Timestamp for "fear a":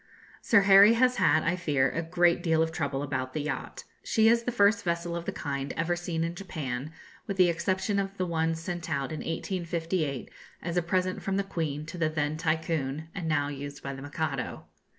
1.55-2.01